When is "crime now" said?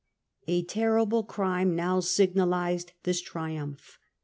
1.23-1.99